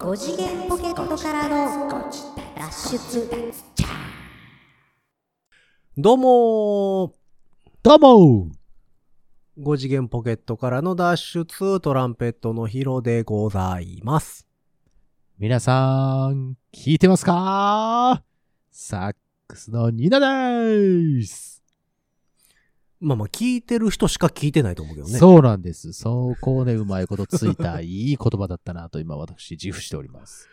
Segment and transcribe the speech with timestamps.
[0.00, 2.00] 5次元ポケットからの
[2.56, 3.28] 脱出
[5.98, 7.12] どうも
[7.82, 14.48] どうもー !5 次元ポケットからの脱出トランペットのヒロでございます。
[15.38, 18.22] 皆さん、聞いてますか？
[18.70, 19.14] サッ
[19.48, 21.59] クスのニナでーす、
[23.00, 25.18] まあまあ聞いてる人しか聞いてないと思うけどね。
[25.18, 25.92] そうなんです。
[25.94, 30.48] そう、こうね、うまいことついた、いい言葉だったなと今私自負しております。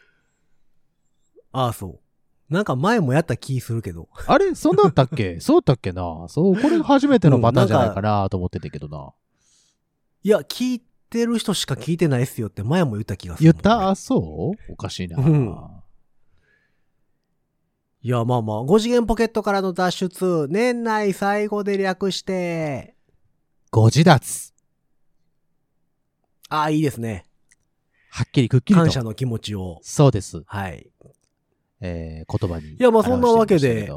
[1.52, 2.00] ああ、そ
[2.50, 2.54] う。
[2.54, 4.08] なんか前もやった気するけど。
[4.28, 4.56] あれ？
[4.56, 5.40] そんなんだっけ？
[5.42, 6.26] そうだっけな？
[6.30, 9.12] そう、これが初めてのパターンじゃないかなと思ってたけどな。
[10.24, 13.52] いや、聞いてる人しか聞いてないっすよって前も言った気がする。
[13.52, 13.90] 言った？
[13.90, 14.72] あ、そう？
[14.72, 15.18] おかしいな。
[15.18, 15.56] うん
[18.02, 22.96] いや、まあまあ、5次元ポケットからの脱出、年内最後で略して、
[23.72, 24.54] ご自立。
[26.50, 27.26] ああ、いいですね。
[28.10, 28.82] はっきりくっきりと。
[28.82, 29.80] 感謝の気持ちを。
[29.82, 30.44] そうです。
[30.46, 30.90] はい。
[31.82, 32.74] えー、言葉に。
[32.74, 33.90] いやまあそんなわけで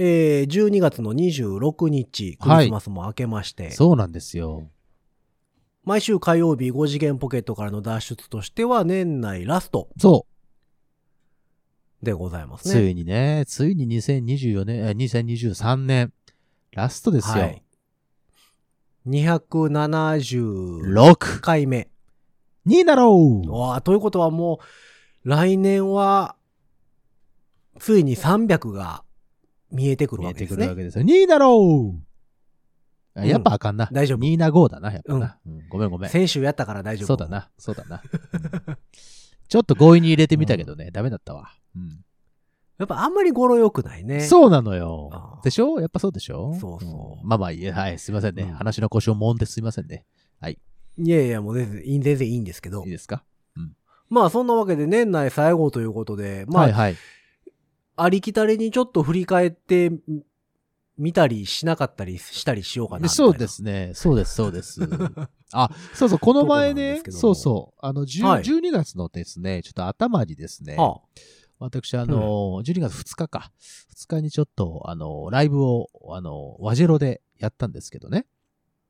[0.00, 4.70] えー、12月の26日、クリスマスも明けまして、そうなんですよ。
[5.84, 10.27] 毎週火曜日5次元ポケットからの脱出としては年内ラストそう。
[12.02, 12.90] でございますつね。
[12.90, 16.12] いにね、ついに2024年、え2023年、
[16.72, 17.44] ラストですよ。
[17.44, 17.62] はい。
[19.06, 21.88] 276 6回目。
[22.64, 24.60] になろうわあ、ということはも
[25.24, 26.36] う、来年は、
[27.78, 29.02] ついに300が
[29.70, 30.56] 見えてくる見えてわけですね。
[30.56, 31.04] くるわけですよ。
[31.04, 32.08] になろう
[33.18, 33.88] あやっぱあかんな。
[33.90, 35.38] 大丈夫2な5だな、やっぱな。
[35.46, 36.10] うんごめんごめん。
[36.10, 37.06] 先週やったから大丈夫。
[37.08, 37.28] そうだ。
[37.28, 38.02] な、そうだな。
[39.48, 41.50] うんちょっと強引に入れてみたけどね、ダメだったわ。
[41.74, 42.04] うん
[42.78, 44.20] やっぱあんまり語呂良くないね。
[44.20, 45.80] そうなのよでしょ？
[45.80, 46.54] やっぱそうでしょ？
[46.60, 48.44] そうそうんまあまあいいや、はい、すいませんね。
[48.44, 50.04] うん話の腰をもんですいませんね。
[51.00, 52.90] いやいや、もう全然いい、全然いいんですけどいい。
[52.90, 53.24] ですか？
[54.10, 56.96] まあそんなわけで年内最後ということで、まあ、はいはい。
[57.96, 60.00] ありきたりにちょっと振り返ってみ
[60.98, 63.08] 見たりしなかったりしたりしようかな。
[63.08, 63.92] そうですね。
[63.94, 64.80] そうです、そうです。
[65.52, 71.00] あ、そうそう、この前ねそうそう、あの、10はい12月のですね、ちょっと頭にですね、は
[71.58, 73.50] 私、あの、12月2日か、
[73.96, 78.26] 2日にちょっと、あの、ライブを、あの、ワジェロでやったんですけどね。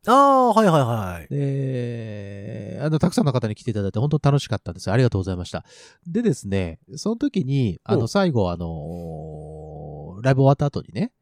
[0.07, 1.35] あ、あはいはいはい。
[1.35, 4.91] で、あの、たくさんの方に来ていただいて本当楽しかったです。
[4.91, 5.65] ありがとうございました。
[6.07, 11.13] でですね、その時に、あの、うん最後、あの、ライブ終わった後にね、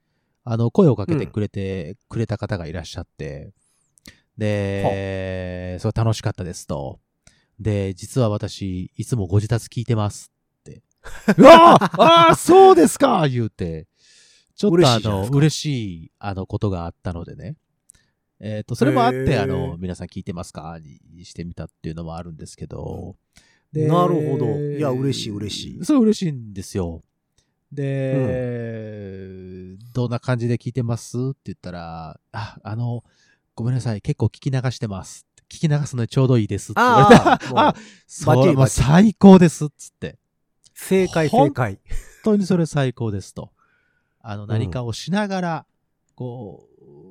[0.44, 3.52] あの、声をかけてくれて、くれた方がいらっしゃって、
[4.36, 7.00] で、それ楽しかったですと。
[7.58, 10.30] で、実は私、いつもご自宅聞いてます
[10.60, 10.82] って。
[11.38, 13.86] うわ あああそうですか言うて、
[14.54, 15.66] ちょっとあの、嬉し
[16.04, 17.56] いあの、ことがあったのでね。
[18.38, 20.78] えっ、と、それもあって、あの、皆さん聞いてますか？
[21.14, 23.16] にしてみたっていうのもあるんですけど。
[23.72, 27.02] なるほどいや嬉しい嬉しいそう、嬉しいんですよ。
[27.72, 31.16] で、どんな感じで聞いてます？
[31.18, 33.04] って言ったら、あ、あの、
[33.56, 35.26] ごめんなさい、結構聞き流してます。
[35.48, 37.22] 聞き流すのにちょうどいいですって言われて、
[37.54, 37.74] あ
[38.06, 40.18] そう最高ですっつって。
[40.74, 41.80] 正解正解。
[42.22, 43.52] 本当にそれ最高ですと。
[44.20, 45.66] あの、ん何かをしながら、
[46.14, 46.68] こ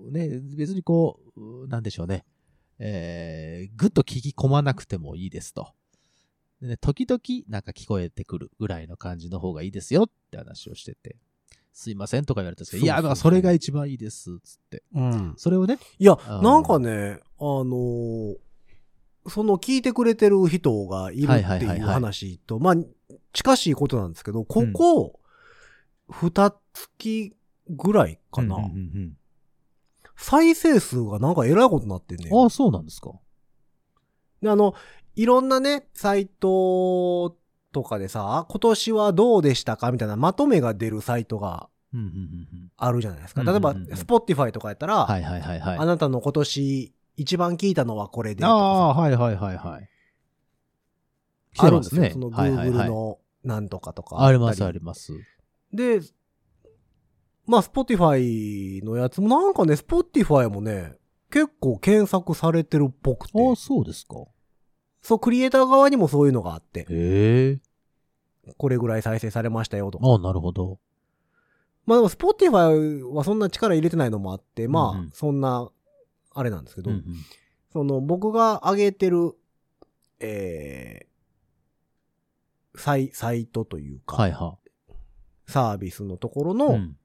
[0.07, 2.25] う、ね、別にこう、なんでしょうね。
[2.77, 5.73] えー、ぐっと聞き込まなくてもいいですと。
[6.61, 11.17] でね、時々なんか聞こえてくるぐらいの感じの方がいいですよって話をしてて。
[11.77, 14.83] すいませんとか言われたんですけど、いや、だからそれが一番いいです、つって。
[14.93, 15.33] うん。
[15.35, 18.35] それをね、いや、なんかね、あのー
[19.27, 22.75] その聞いてくれてる人がいるっていう話と、まあ、
[23.33, 25.19] 近しいことなんですけど、ここ、
[26.07, 26.31] 二
[26.71, 27.35] 月
[27.67, 29.17] ぐらいかな、うんうんうん
[30.17, 33.11] 再生数がなんかえらいことになってんねああ、そうなんですか。
[34.41, 34.73] で、あの、
[35.15, 37.35] いろんなね、サイト
[37.75, 41.67] とかでさ、今年はどうでしたかみたいなまとめが出るサイトが
[42.77, 43.43] あるじゃないですか。
[43.43, 45.77] 例えば、うんうんうんうん Spotify とかやったら、はいはいはいはい。
[45.77, 48.53] あなたの今年一番聞いたのはこれでとかさ。
[48.53, 49.89] ああ、はいはいはいはい。
[51.53, 52.01] 来あるんですよ。
[52.01, 52.23] てますね。
[52.23, 55.11] そのはいはい Google はいのなんとかとかありますあります。
[55.73, 55.99] で、
[57.45, 60.93] まあ、Spotify のやつもなんかね、Spotify もね、
[61.29, 63.33] 結構検索されてるっぽくて。
[63.37, 64.15] ああ、そうですか。
[65.01, 67.59] そう、クリエイター側にもそういうのがあって、へえ。
[68.57, 70.07] これぐらい再生されましたよとか。
[70.07, 70.79] ああ、なるほど。
[71.85, 75.69] まあでも Spotify はそんな力入れてないのもあって、まあ、そんな、
[76.33, 77.03] あれなんですけど、うんうん
[77.71, 79.33] その僕が上げてる、
[80.21, 84.57] えー、サイ、サイトというか、はいは。
[85.45, 86.97] サービスのところの、うん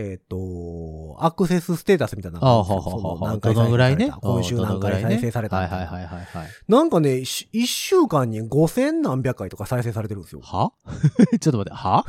[0.00, 3.18] えっ、と、アクセスステータスみたいなのがああ、あるんですよはははは。
[3.18, 4.12] その何回どのぐらいね？
[4.12, 4.28] 再生された。
[4.28, 5.56] 今週何回再生された。
[5.56, 6.48] はいはいはいはいはい。
[6.68, 10.40] なんかね、し一週間に5000何百回とか再生されてるんですよ。
[10.40, 10.72] は？
[11.40, 12.06] ちょっと待って、は？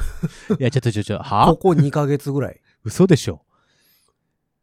[0.59, 1.47] いや、ちょっとちょっとちょは？
[1.47, 2.61] ここ2ヶ月ぐらい。
[2.83, 3.41] 嘘でしょ？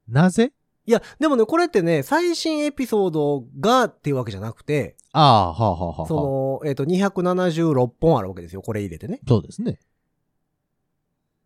[0.09, 0.53] なぜ？
[0.87, 6.07] いや、でもね、これってね、最新エピソードがっていうわけじゃなくて、ああ、はあはあはあ。
[6.07, 8.63] その、えっ、と、276本あるわけですよ。
[8.63, 9.19] これ入れてね。
[9.27, 9.81] そうですね。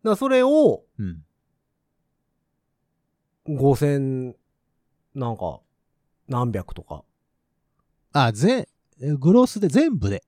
[0.03, 1.23] だそれをうん。
[3.47, 4.33] 5000、
[5.15, 5.59] なんか、
[6.27, 7.03] 何百とか。
[8.13, 8.67] あ、ぜ、
[8.99, 10.23] グロスで全部で。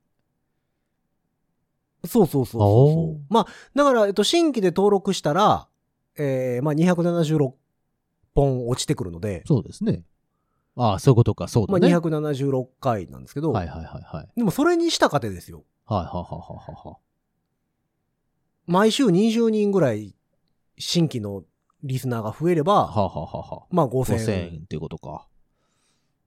[2.06, 3.32] そうそうそうそう。
[3.32, 5.68] まあ、だから、えっと、新規で登録したら、
[6.16, 7.52] えー、まあ、276
[8.34, 10.04] 本落ちてくるので、そうですね。
[10.76, 11.96] ああ、そういうことか、そうまあ、だね。
[11.96, 14.28] 276回なんですけど、はいはいはいはい。
[14.36, 15.64] でもそれにしたかてですよ。
[15.86, 16.96] はいはいはいはいはい。
[18.66, 20.14] 毎週20人ぐらい
[20.78, 21.44] 新規の
[21.84, 24.60] リスナーが増えれば、はあ、はあはあはあ、まあ5000 5000円。
[24.64, 25.28] っていうことか。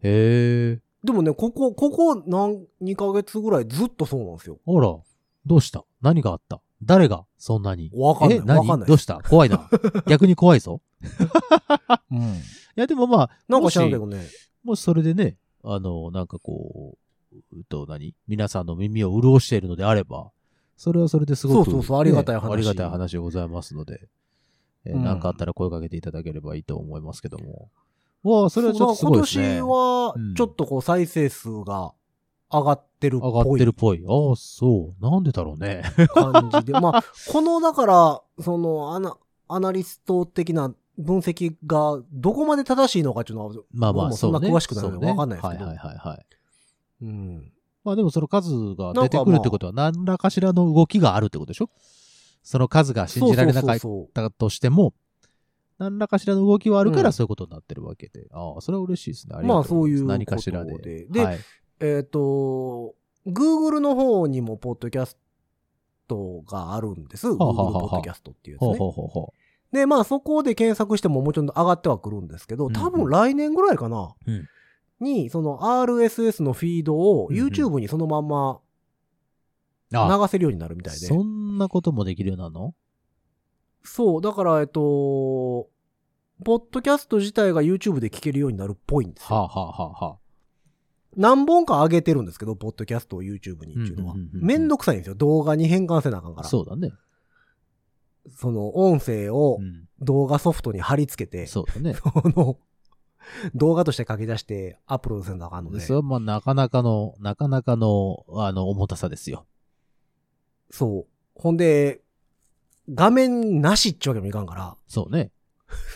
[0.04, 0.80] へえ。
[1.04, 4.60] でもね、ここ、ここ何、2ヶ月ぐらいずっとそうなんですよ。
[4.68, 4.96] あら、
[5.46, 5.84] どうした？
[6.02, 6.62] 何があった？
[6.84, 7.26] 誰が？
[7.38, 7.90] そんなに。
[7.94, 8.38] わかんない。
[8.38, 8.42] え？
[8.42, 8.60] 何？
[8.60, 8.88] わかんない。
[8.88, 9.20] どうした？
[9.28, 9.70] 怖いな。
[10.08, 10.82] 逆に怖いぞ。
[12.12, 12.20] うん。
[12.20, 12.24] い
[12.76, 14.26] や、でもまあ、なんか知らんけどね。
[14.64, 16.98] もしそれでね、あの、なんかこ
[17.34, 18.14] う、うと何？
[18.28, 20.32] 皆さんの耳を潤しているのであれば、
[20.76, 22.48] それはそれですごく、そうそうそうありがたい話。
[22.50, 24.08] ねありがたい話でございますので、
[24.88, 27.70] えーうんなんかあったら声かけていただければいいと思いますけども。
[28.24, 29.58] わあ、それはちょっとすごいですね。
[29.58, 31.94] 今うん年は、ちょっとこう再生数が
[32.52, 34.04] 上がってるっ上がっぽいてるっぽい。
[34.08, 35.04] ああ、そう。
[35.04, 35.84] なんでだろうね。
[36.14, 36.74] 感じで。
[36.80, 39.18] まあ、この、だから、その、アナ、
[39.50, 44.40] アナリスト的な分析がどこまで正しいのかっていうのは、まあまあ、そんな。
[44.40, 46.26] 詳しくないのでわかんないですけどはいはいはいはい。
[47.04, 47.52] うん。
[47.84, 51.70] まあでもその数が出てくるってことは何らかしらの動きがあるってことでしょ？
[52.48, 53.78] その数が信じられなかっ
[54.14, 54.94] たとしても、
[55.80, 58.30] 何らかしらの動きはあるかうんらそういうことになってるわけで。
[58.32, 59.36] ああ、それは嬉しいですね。
[59.36, 60.78] ありまあがとござますそういう何かしらで。
[60.78, 61.40] でではい、
[61.82, 62.96] えっ、と、
[63.28, 65.18] Google の方にもポッドキャス
[66.08, 67.28] トがあるんです。
[67.28, 68.78] あはあ Google はあポッドキャストっていうやつね。
[68.78, 69.34] ほうほうほ
[69.74, 74.16] で、まあそこで検索してももちろん上がってはくるんですけど、うんうん多分来年ぐらいかな。
[74.26, 74.32] う。
[74.32, 74.48] うん。
[75.02, 78.67] に、その RSS のフィードをうんうん YouTube にそのまんまあ
[79.92, 81.08] 流せるようになるみたいで。
[81.08, 82.74] そんなこともできるようなの？
[83.84, 85.70] そう、だから、えっと、
[86.44, 89.36] ポッドキャスト自体が YouTube で聞けるようになるっぽいんですよ。
[89.36, 90.18] はあはあはあはあ。
[91.16, 94.44] 何本か上げてるんですけど、ポッドキャストを YouTube にっていうのはうんうんうんう。
[94.44, 95.16] んめんどくさいんですよ。
[95.16, 96.48] 動画に変換せなあかんから。
[96.48, 96.92] そうだね。
[98.36, 99.88] その音声をうん。
[100.00, 101.96] 動画ソフトに貼り付けて、そうだね。
[101.98, 102.60] その、
[103.56, 105.80] 動画として書き出してアップロードせなあかんので。
[105.80, 109.48] それはまあなかなかの、なかなかの、あの、重たさですよ。
[110.70, 111.08] そう。
[111.36, 112.02] ほんで、
[112.94, 115.32] 画面なしっちゅうわけにもいかんから、そうね。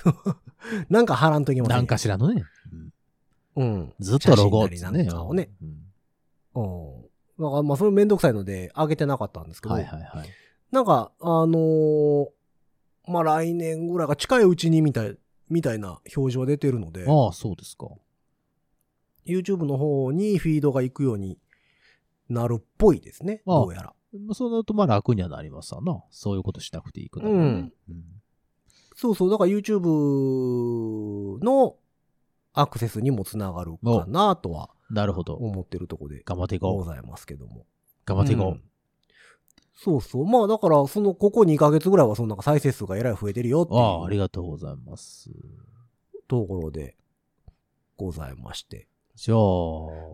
[0.89, 1.77] なんか貼らんといけません。
[1.77, 2.43] 何かしらのね。
[2.71, 2.93] うん
[3.53, 3.93] うん。
[3.99, 5.09] ずっとロゴっなね。
[5.11, 5.49] をね。
[5.61, 5.91] うん
[6.53, 7.01] うん。
[7.43, 10.29] だからまあそれめんどくさいので、上げてなかったんですけど、はいはいはい。
[10.71, 12.27] なんか、あのー
[13.07, 15.17] まあ来年ぐらいが近いうちにみたい、
[15.49, 17.87] みたいな表示は出てるので、ああ、そうですか。
[19.25, 21.39] YouTube の方にフィードが行くように
[22.29, 23.41] なるっぽいですね。
[23.45, 23.93] ああどうやら。
[24.13, 26.03] まあそうなるとまあ楽にはなりますわな。
[26.09, 27.71] そういうことしなくていいくなるわね。
[27.89, 28.03] うん
[28.93, 29.31] そうそう。
[29.31, 31.77] だから YouTube の
[32.53, 35.33] アクセスにもつながるかなとはなるほど。
[35.35, 36.75] 思ってるとこで頑張っていこう。
[36.75, 37.65] ございますけども。
[38.05, 38.47] 頑張っていこう。
[38.49, 38.63] うん
[39.73, 40.27] そうそう。
[40.27, 45.31] まあだから、その、ここ2ヶ月ぐらいはそのなんか再生数がえらい増えてるよっていああ、ありうがとうございます。
[46.27, 46.95] ところで
[47.97, 48.87] ございまして。
[49.15, 49.37] じゃあ。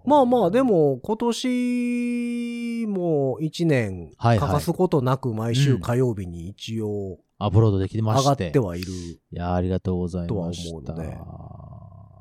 [0.06, 8.50] まあまあ、で、も、今年も1年はいはい欠かすことなく毎週火曜日に一応アップロードできま上がして。
[8.50, 8.92] ってはいる。
[8.92, 10.70] いや、ありがとうございとはました。
[10.72, 11.18] 思うので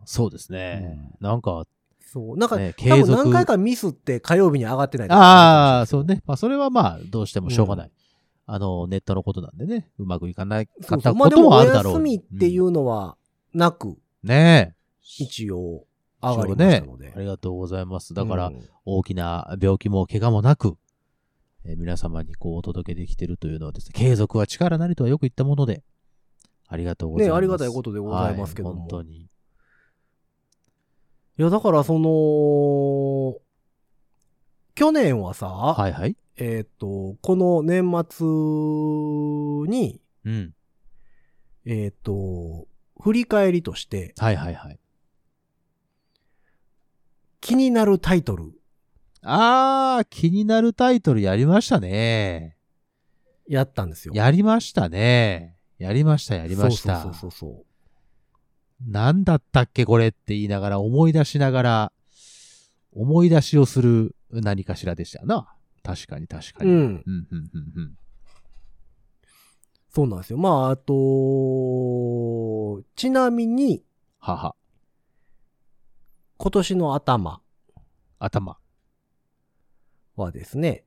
[0.05, 1.11] そうですね。
[1.21, 1.65] なんか、
[2.01, 2.37] そう。
[2.37, 6.23] なんか、ね多分何回かミスって火曜日に上がってないああ、そうね。
[6.27, 7.91] まあ、それはまあ、どうしてもしょうがない。
[8.49, 11.93] あの、ネットのことなんでね、うまくいかなかそうったことそうまあでも、おもあるだろう。
[11.95, 13.17] 休みっていううのは
[13.53, 14.77] なく、んねえ。
[15.19, 15.85] 一応
[16.33, 17.13] 上がりましたので。
[17.17, 18.15] ありがとうございます。
[18.15, 20.77] だから、うん大きな病気も怪我もなく、
[21.65, 25.83] えー皆様にこうお届けできてるというのはですね、継続は力なりとはよく言ったもので、
[26.69, 27.35] ありがとうございます。
[27.35, 29.29] ねありがたいことでございますけどもはい本当に。
[31.39, 33.39] いや、だからその、
[34.75, 36.17] 去年はさ、はいはい。
[36.37, 38.27] えっ、と、この年末
[39.71, 40.55] に、うん。
[41.65, 42.67] えっ、と、
[43.01, 44.79] 振り返りとしてはいはいはい。
[47.47, 48.51] 気になるタイトル
[49.23, 52.57] あー、気になるタイトルやりましたね。
[53.47, 54.15] やったんですよ。
[54.17, 55.57] やりましたね。
[55.79, 57.03] やりました、やりました。
[57.03, 57.65] そうそうそうそ
[58.89, 58.91] う。
[58.91, 61.93] なんだったっけこれって言いながら、思い出しながら、
[62.93, 65.47] 思い出しをする何かしらでしたな。
[65.85, 66.71] 確かに確かに。
[66.73, 66.79] うん。
[66.79, 67.95] うん、うん、うん、うん。
[69.95, 70.39] そうなんですよ。
[70.39, 73.85] まあ、あと、ちなみに、
[74.19, 74.57] はは。
[76.39, 77.41] 今年の頭
[78.19, 78.59] 頭。
[80.17, 80.85] はですね、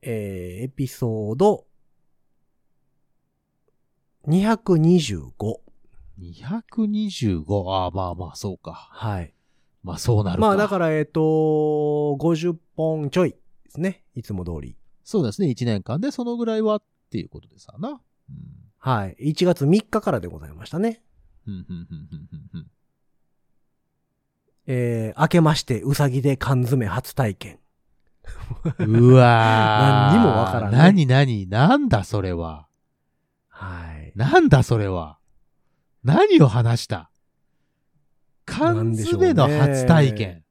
[0.00, 1.66] えー、エピソード
[4.26, 5.32] 225。
[6.20, 7.70] 225。
[7.70, 8.72] ああ、まあまあ、そうか。
[8.72, 9.34] はい。
[9.82, 10.46] まあ、そうなるか。
[10.46, 11.20] まあ、だから、えっ、と、
[12.20, 13.36] 50本ちょいで
[13.70, 14.04] すね。
[14.14, 14.76] いつも通り。
[15.02, 15.48] そうですね。
[15.48, 17.88] 1年間でそのぐらいはっていうことですわな。
[17.88, 17.98] うん。
[18.78, 19.16] はい。
[19.18, 21.02] 1月3日からでございましたね。
[21.46, 22.66] うん、うん、うん、うん、うん。
[24.66, 27.58] えー、明けまして、うさぎで缶詰初体験。
[28.78, 30.12] うわー。
[30.14, 31.48] 何にもわからんね何何？
[31.48, 32.68] なんだそれは。
[33.48, 34.12] はい。
[34.14, 35.18] なんだそれは。
[36.04, 37.10] 何を話した？
[38.44, 40.44] 缶詰の初体験。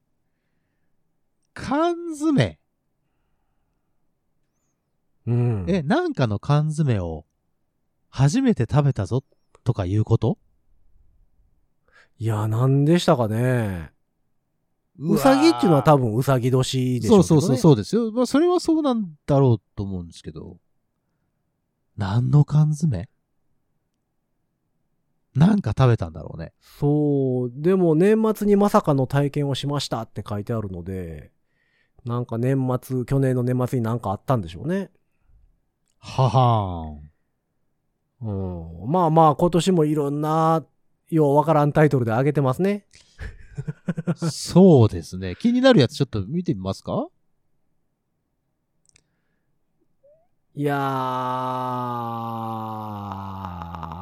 [1.54, 2.60] 缶詰。
[5.28, 5.66] うん。
[5.68, 7.26] え、なんかの缶詰を
[8.10, 9.24] 初めて食べたぞ
[9.64, 10.38] とかいうこと？
[12.18, 13.92] いや、なんでしたかね。
[15.00, 17.24] うさぎっていうのは多分うさぎ年でしょけどね。
[17.24, 18.12] そううそうそう、そうですよ。
[18.12, 20.58] まあ、それはそうなんだろうと思うんですけど。
[21.98, 23.10] 何の缶詰？
[25.34, 26.52] なんか食べたんだろうね。
[26.60, 27.52] そう。
[27.56, 31.32] でも年末にまさかの体験をしましたって書いてあるので、
[32.06, 34.92] なんか年末、去年の年末になんかあったんでしょうね。
[36.00, 38.84] ははーん。
[38.84, 38.92] うん。
[38.92, 40.66] まあまあ今年もいろんな、
[41.10, 42.86] ようわからんタイトルで上げてますね。
[44.16, 45.36] そうですね。
[45.40, 47.08] 気になるやつちょっと見てみますか？
[50.54, 50.78] いや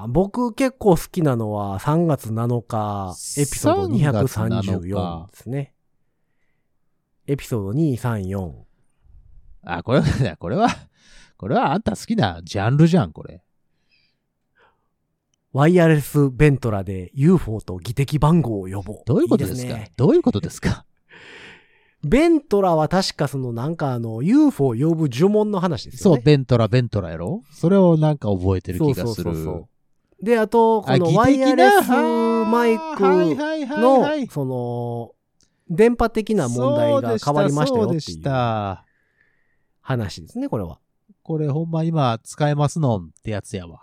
[0.06, 5.75] ー、僕結構好きなのは3月7日、エピソード3月7 234ですね。
[7.28, 8.51] エピソード234。
[9.62, 10.70] あ、これはね、これは、
[11.38, 13.44] これはあんた好きなジャンルじゃん、これ。
[15.51, 19.01] ワイヤレスベントラで UFO と技的番号を呼ぼう。
[19.06, 19.74] どういうことですか？
[19.74, 19.91] ね。
[19.98, 20.86] どういうことですか？
[22.03, 26.18] ベントラは確かそのなんかあの UFO を呼ぶ呪文の話ですよね。
[26.18, 27.44] そう、ベントラ、ベントラやろ？
[27.51, 29.36] それをなんか覚えてる気がする。
[29.36, 29.68] そう
[30.25, 33.25] で、あと、こあのワイヤレスマイは
[33.56, 35.12] いクのい、その、
[35.70, 38.86] 電波的な問題が変わりましたよっていうた。
[39.82, 40.79] 話ですね、これは。
[41.24, 43.79] これほんま今使えますのんってやつやわ。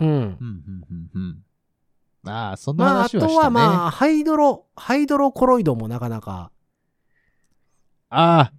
[0.00, 0.08] うん。
[0.08, 2.30] うん、うん、うん、うん。
[2.30, 3.44] ああ、そんなまあ、あと話はしたね。
[3.44, 6.50] はまあ、ハイドロ、ハイドロコロイドもなかなか、
[8.08, 8.52] ああ、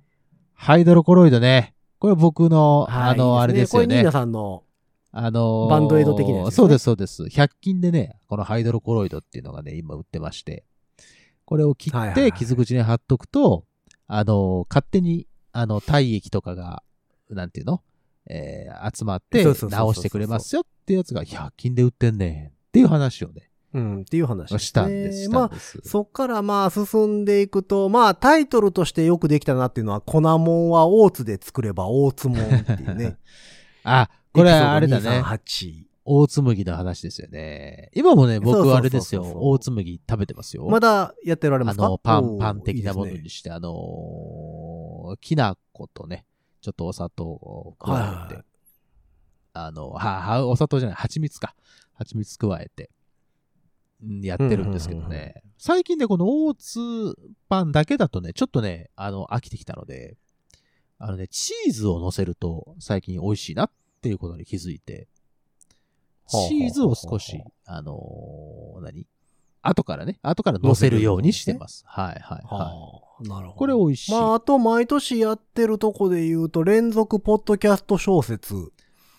[0.53, 1.73] ハイドロコロイドね。
[1.99, 4.11] これ僕の、はいあの、あれですよねこれニーナ。
[4.11, 4.63] さんの、
[5.11, 7.23] あのーバンドエイド的なやつねそうです、そうです。
[7.23, 10.63] 100均でね、このハイドロコロイドっていうのがね、今売ってまして。
[11.45, 13.63] これを切って、はいはいはい傷口に貼っとくと、
[14.07, 16.83] あのー勝手に、あの、体液とかが、
[17.29, 17.81] なんていうの？
[18.29, 24.59] えー集まって直してくれますよってやつが100均で売ってんねんっていう話をね、うん、っていう話ね。
[24.59, 25.29] したんです。
[25.29, 25.57] まあ。
[25.83, 33.17] そっからまあ進んでいくと、まあタイトルとしてよくできたなっていうのは、粉もんは大津で作れば大津もんっていうね。
[33.83, 35.21] あ、これあれだね。
[35.21, 37.89] 238大紬の話ですよね。
[37.93, 39.23] 今もね、僕あれですよ。
[39.35, 40.65] 大紬食べてますよ。
[40.69, 41.85] まだやってられますか？
[41.85, 46.25] あの、パン、パン的なものいいですねにして、あのーきな粉とね、
[46.67, 48.43] ちょっとお砂糖を加えて、はいはいはい
[49.53, 51.55] あの、は、は、お砂糖じゃない、蜂蜜か。
[51.93, 52.91] 蜂蜜加えて、
[54.03, 55.41] うんやってるんですけどうんうんうんね。
[55.57, 56.79] 最近ね、この大津
[57.47, 60.17] パンだけだとね、ちょっとね、あの、飽きてきたので、
[60.99, 63.71] あのね、チーズを乗せると最近美味しいなっ
[64.01, 65.07] ていうことに気づいて、
[66.27, 69.07] チーズを少し、あのー何？
[69.61, 71.83] 後からね、後から乗せるようにしてます。
[71.87, 73.49] はいはいははあ、なるい。
[73.49, 73.53] ほど。
[73.53, 74.11] これ美味しい。
[74.11, 78.71] まあ、あと毎年やってるとこで言うと、連続ポッドキャスト小説、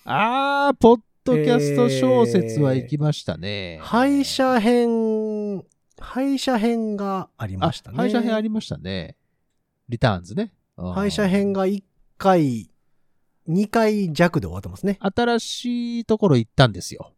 [0.04, 3.78] あー、ポッドキャスト小説は行きましたね。
[3.83, 5.64] 廃車編、
[6.00, 7.97] 廃車編がありあましたね。
[7.97, 9.16] 廃車編ありましたね。
[9.88, 10.52] リターンズね。
[10.76, 11.83] うん廃車編が1
[12.18, 12.71] 回、
[13.49, 14.99] 2回弱で終わってますね。
[15.00, 17.12] 新しいところ行ったんですよ。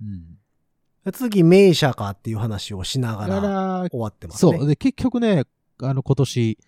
[0.00, 0.38] うん。
[1.10, 4.58] 次、名車かっていう話をしながらら、終わってますね。
[4.58, 4.66] そう。
[4.68, 5.44] で、結局ね、
[5.82, 6.58] あの、今年、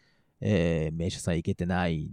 [0.40, 2.10] えー、名車さん行けてないん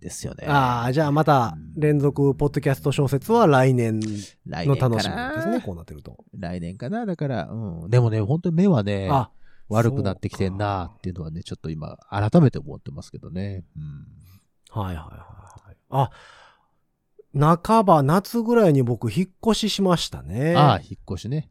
[0.00, 0.46] ですよね。
[0.46, 4.00] ああ、じゃあまた連続ポッドキャスト小説は来年
[4.46, 6.24] の楽しみですね、こうなってると。
[6.34, 7.90] 来年かなだから、うん。
[7.90, 9.30] でもね、本当に目はね、あ、
[9.68, 13.64] 悪くなってきてんなっていうのはね、ちょっと今、改めて思ってますけどね。
[13.76, 14.82] うん。
[14.82, 15.76] はいはいはいはい。
[15.90, 20.54] あ、半ば夏ぐらいに僕引っ越ししましたね。
[20.56, 21.50] ああ、引っ越しね。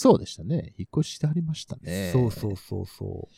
[0.00, 0.74] そうでしたね。
[0.78, 2.10] 引っ越ししてありましたね。
[2.12, 3.28] そうそうそうそ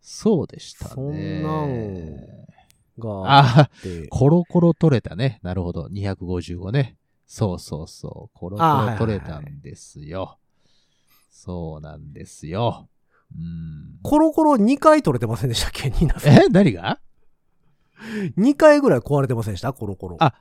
[0.00, 0.90] そうでしたね。
[0.94, 3.00] そんなんう。
[3.00, 4.06] があああ、って。
[4.06, 5.40] コロコロ取れたね。
[5.42, 5.88] なるほど。
[5.88, 6.96] 255ね。
[7.26, 8.38] そうそうそう。
[8.38, 10.38] コロコロ取れたんですよ。
[11.32, 12.88] そうなんですよ。
[13.36, 13.98] うん。
[14.04, 15.90] コロコロ2回取れてませんでしたっけ？
[15.90, 16.32] ニーナさん。
[16.32, 16.48] え？
[16.48, 17.00] 何が
[18.38, 19.72] ？2回ぐらい壊れてませんでした？
[19.72, 20.16] コロコロ。
[20.20, 20.32] あ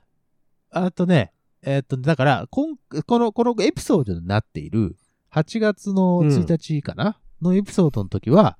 [0.70, 1.34] あとね、
[1.64, 4.96] えーっと、だから、こんこの、このエピソードになっている
[5.34, 8.58] 8月の1日かな、のエピソードの時は、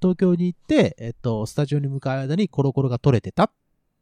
[0.00, 3.50] 東京に行って、えっと、スタジオに向かう間にコロコロが取れてたっ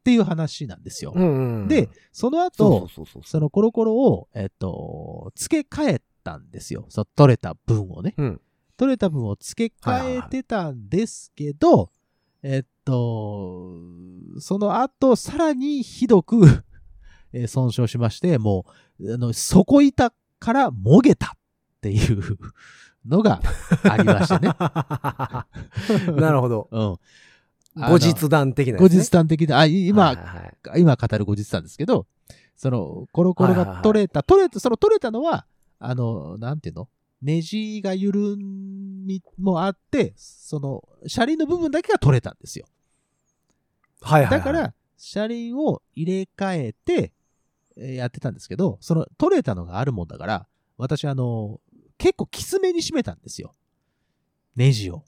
[0.04, 1.12] ていう話なんですよ。
[1.14, 1.68] うんうん。
[1.68, 2.88] で、その後、
[3.24, 6.86] そのコロコロを、えっと、付け替えたんですよ。
[6.88, 8.14] その取れた分をね。
[8.16, 8.40] うん。
[8.76, 11.90] 取れた分を付け替えてたんですけど、
[12.42, 13.76] えっと、
[14.38, 16.64] その後、さらにひどく、
[17.32, 18.66] えー損傷しまして、も
[19.00, 21.36] う、あの、底板からもげた
[21.82, 22.38] っていう
[23.04, 23.40] のが
[23.82, 24.54] ありましてね。
[26.20, 26.68] なるほど。
[27.74, 27.82] うん。
[27.82, 32.06] 後日談的なね、後日談的な、あ、い今、はいはいはい今語る後日談ですけど、
[32.54, 35.46] その、コロコロが取れた、取れた、その取れたのは、
[35.80, 36.88] あの、なんていうの？
[37.20, 42.66] ネジが緩みもあって、その、車輪の部分だけが取れたんですよ。
[44.02, 44.38] はいはいはい。
[44.38, 47.12] だから、車輪を入れ替えて、
[47.76, 50.46] えーやってたんですけど、その取れたのがあるもんだから、
[50.76, 51.60] 私あの、
[52.02, 53.54] 結構きつめに締めたんですよ。
[54.56, 55.04] ネジを。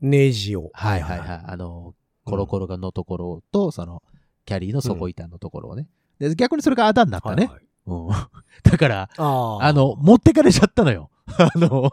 [0.00, 0.70] ネジを。
[0.72, 1.42] はいはいはい。
[1.44, 1.94] あの、
[2.24, 4.02] コロコロがのところと、その、
[4.46, 5.86] キャリーの底板のところをね。
[6.18, 7.44] で逆にそれがあだになったね。
[7.44, 8.08] はいはいうん。
[8.64, 9.64] だから、ああ。
[9.64, 11.10] あの、持ってかれちゃったのよ。
[11.28, 11.90] あの、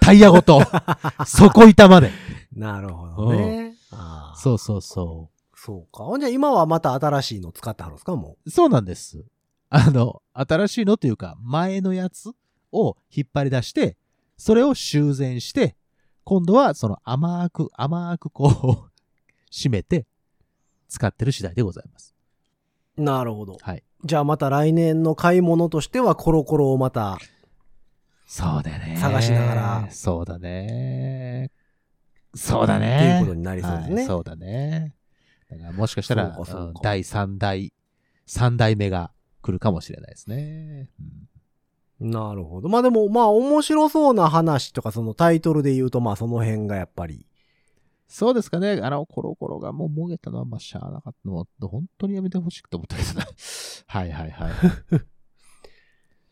[0.00, 0.60] タイヤごと、
[1.24, 2.10] 底板まで。
[2.52, 3.76] なるほどね。
[3.92, 6.02] ああそうそうそそうか。
[6.02, 8.50] ほんじゃ今はまた新しいの使ってはるんですかもう？
[8.50, 9.24] そうなんです。
[9.70, 12.32] あの、新しいのというか、前のやつ
[12.72, 13.96] を引っ張り出して、
[14.36, 15.76] それを修繕して、
[16.24, 18.90] 今度はその甘く、甘くこう、
[19.50, 20.06] 締めて、
[20.88, 22.14] 使ってる次第でございます。
[22.96, 23.02] う。
[23.02, 23.56] なるほど。
[23.60, 23.82] はい。
[24.04, 27.18] じゃあまた来年の買い物としてはコロコロをまた。
[28.26, 28.96] そうだね。
[29.00, 31.50] 探しながらそうだね。
[32.34, 33.14] そうだってね。
[33.14, 34.94] いうことになりそうですねはいそうだね。
[35.50, 36.38] だからもしかしたら、
[36.82, 37.72] 第3代、
[38.26, 40.90] 3代目が来るかもしれないですね。
[41.00, 41.27] うん
[42.00, 42.68] なるほど。
[42.68, 47.26] まあでも、まあ面白そうな話とかそのタイトルで言うとまあその辺がやっぱり。
[48.06, 48.80] そうですかね。
[48.82, 53.26] あの、コロコロがもうもげたのは、まあ、しゃあなかったのは、本当にやめてほしくと思ったけどな。
[53.86, 54.52] はいはいはい。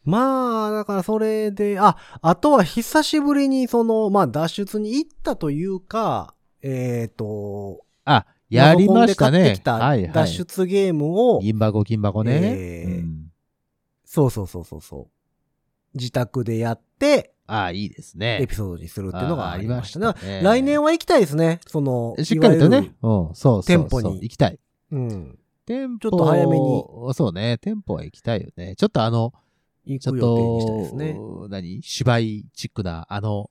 [0.02, 9.60] まあ、だからそれで、あ、あとは久しぶりにその、まあ脱出に行ったというか、えっ、と、あ、やりましたね。
[9.64, 12.40] 脱出ゲームを、銀箱銀箱ね。
[12.56, 13.26] えーうん
[14.06, 15.15] そうそうそうそうそう。
[15.96, 18.38] 自宅でやって、ああ、いいですね。
[18.42, 20.40] エピソードにするっていうのがありましたね。
[20.42, 21.60] 来年は行きたいですね。
[21.66, 22.78] その、しっかりとね。
[22.78, 23.64] うん、そうそう。
[23.64, 24.52] 店舗に行きたい。
[24.52, 24.60] る。
[24.92, 25.38] うん。
[25.64, 26.84] 店舗ちょっと早めに。
[27.14, 27.58] そうね。
[27.58, 28.74] 店舗は行きたいよね。
[28.76, 29.32] ちょっとあの、
[29.86, 31.18] ちょっ行く予定にしたいですと、ね。
[31.48, 31.82] 何？
[31.82, 33.50] 芝居チックな、あの、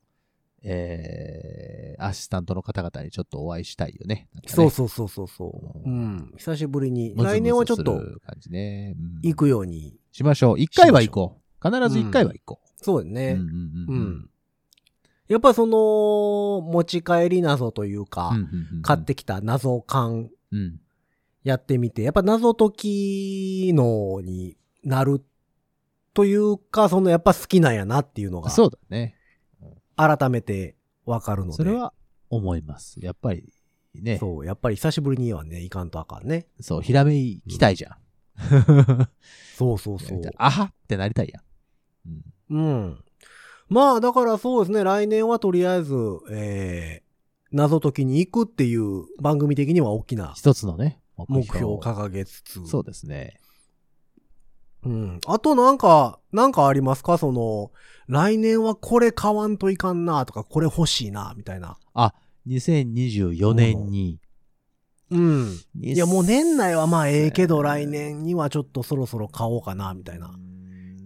[0.62, 4.28] えー、アシスタントの方々にちょっとお会いしたいよね。
[4.34, 5.90] ねそうそうそうそうそう。
[5.90, 6.34] うん。
[6.38, 7.14] 久しぶりに。
[7.16, 8.02] 来年はちょっと
[9.22, 9.96] 行くように。
[10.12, 10.60] しましょう。
[10.60, 11.45] 一回は行こう。
[11.70, 12.84] 必ず一回は行こう。
[12.84, 13.32] そうだね。
[13.32, 13.52] うんうんう
[13.88, 14.30] うんん。
[15.28, 18.32] やっぱりその、持ち帰り謎というか、
[18.84, 20.80] 買ってきた謎感うん。
[21.44, 25.24] やってみて、やっぱ謎解きのになる
[26.16, 29.16] というか、そのやっぱ好きなんやなっていうのが、そうだね。
[29.96, 30.76] 改めて
[31.06, 31.54] わかるので。
[31.54, 31.94] それは
[32.30, 33.00] 思います。
[33.00, 33.54] やっぱり
[33.94, 34.18] ね。
[34.18, 36.48] そう、そう、やっぱり久しぶりにはね、いかんとあかんね。
[36.82, 37.98] ひらめいきたいじゃん。
[39.56, 40.22] そうそうそう。
[40.38, 41.44] あはってなりたいやん。
[42.06, 43.04] うんうん。
[43.70, 45.96] まあ、だからそうですね、来年はとりあえず、
[46.30, 47.06] えー、
[47.52, 52.66] 謎解きに行くっていう番組的には大きな一つのね、目標を掲げつつ。
[52.68, 53.40] そうですね。
[54.84, 55.20] うん。
[55.26, 57.18] あとなんか、なんかありますか？
[57.18, 57.72] その、
[58.08, 61.78] 来年はこれ買わんといかんなとか、これ欲しいなみたいな。
[62.48, 64.20] 2024年に。
[65.10, 65.60] うん。
[65.80, 70.36] いいや、もう年内はまあええけど、来年にはちょっとそろそろ買おうかな、みたいな。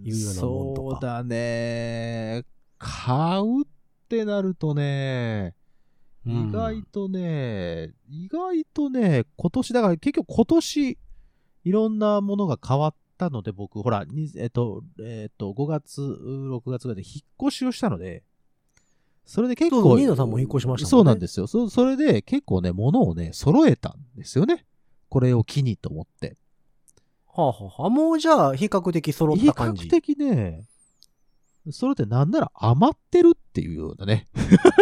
[0.02, 2.44] いうようなもんとかそうだね。
[2.78, 3.64] 買うっ
[4.08, 5.54] てなるとね、
[6.26, 10.98] うん意外とね、意外とね、今年、だから結局今年、
[11.64, 18.22] いろんなものが変わったので、僕、ほら、にえっと、えっと、5月、6月ぐらいで引っ越しをしたので、
[19.24, 21.46] それで結構、ニーナさんも引っ越しましたねそうなんですよ。
[21.46, 24.66] そそれで結構ね、物をね、揃えたんですよね。
[25.08, 26.36] これを機にと思って。
[27.34, 29.86] はあ、はあはあ、もうじゃあ、比較的揃っ比た感じ。
[29.86, 30.66] 較的ね、
[31.70, 34.26] それってなんなら余ってるっていうようなね、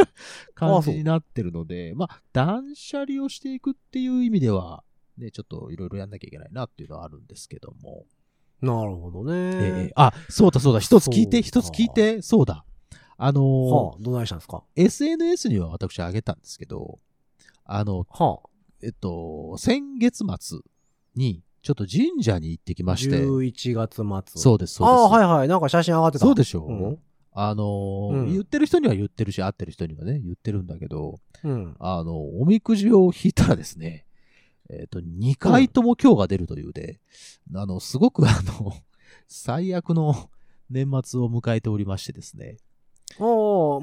[0.55, 4.83] 感じになってるので、まあ、断捨離をしていくっていう意味では、
[5.17, 8.07] ね、ちょっといろいろやんなきゃいけないなっていうのはあるんですけども。
[8.61, 9.33] なるほどね。
[9.35, 12.65] ええあ、そうだそうだ、一つ聞いて、一つ聞いて、そうだ。
[13.17, 17.01] あのーはあ、どないしたんですか？SNS には私あげたんですけど、
[17.65, 18.49] あの、はあ。
[18.81, 20.61] えっと、先月末
[21.17, 24.41] に、ちょっと神社に行ってきまして、11月末。
[24.43, 25.01] そうです、そうです。
[25.03, 25.49] ああ、はいはい。
[25.49, 26.25] なんか写真上がってた。
[26.25, 26.99] そうでしょう、うん
[27.35, 31.77] あのーうん言ってる人には言ってるし、会ってる人にはね、言ってるんだけど、うん。
[31.79, 34.07] あの、おみくじを引いたらですね、
[34.71, 37.01] えっ、と、2回とも今日が出るというで、
[37.55, 38.73] あの、すごくあの、
[39.27, 40.31] 最悪の
[40.71, 42.57] 年末を迎えておりましてですね。
[43.21, 43.25] あ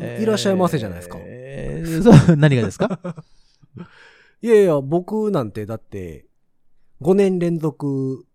[0.02, 1.19] あ、いらっしゃいませじゃないですか。
[1.21, 3.00] えー何がですか？
[4.41, 6.26] いやいや、僕なんてだって、
[7.01, 8.25] 5年連続、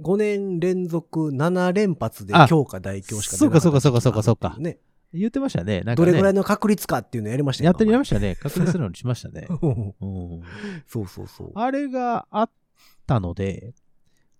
[0.00, 4.78] 5年連続7連発であ強化大強しかそうかそうかそうかそうかそうかね。
[5.12, 5.82] 言ってましたね。
[5.82, 7.68] なんかね、どれぐらいの確率かっていうのやりましたよ。
[7.68, 8.36] やってみましたね。
[8.36, 9.46] 確認するのにしましたね。
[9.46, 9.54] た。
[9.60, 10.42] うん
[10.86, 11.52] そうそうそう。
[11.54, 12.50] あれがあっ
[13.06, 13.74] たので、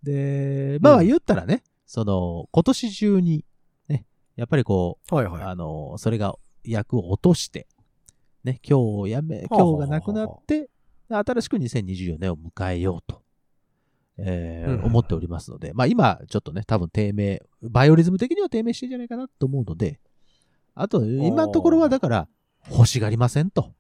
[0.03, 3.45] で、まあうん言ったらね、その、今年中に、
[3.89, 5.43] ね、やっぱりこう、はいはい。
[5.43, 7.67] あの、それが役を落として、
[8.43, 10.71] ね、今日やめ、はあはあ今日がなくなって、
[11.19, 13.23] 新しく2024年を迎えようと、
[14.19, 20.01] えーうん思っておりますので、まあ今、ちょっとね、多分低迷、バイオリズム的には低迷してるんじゃないかなと思うので、
[20.75, 22.29] あと、今のところはだから、
[22.71, 23.73] 欲しがりませんと。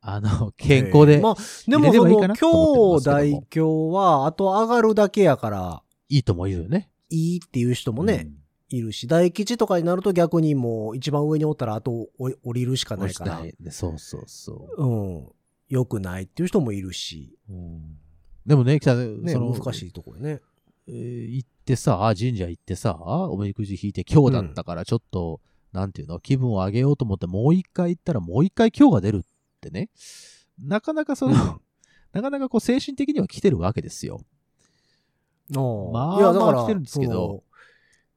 [0.00, 6.90] あの、健康でまあ、でも今日るんですけども大強は、あと上がるだけやから、いいとも言うよね。
[7.10, 15.28] いいっていう人もね、うんいるし、大吉とかになると逆にもう一番上におったらあとお降りるしかないから、ねそうそうそうん。
[15.68, 17.52] 良くないっていう人もいるし、う。
[17.52, 17.98] うん
[18.46, 20.40] でもね、北ね、その難しいところね。
[20.86, 25.40] えー行ってさ、神社行ってさ、おみくじ引いて今日だったからちょっと、
[25.72, 29.28] なんていうの、気分を上げようと思ってもう一回行ったらもう一回今日が出るっ
[29.60, 29.90] てね、
[30.62, 31.60] なかなかその、うん
[32.12, 34.20] なかなかこう精神的には来てるわけですよ。
[35.50, 37.42] まあいや、だから、まあ来てるんですけど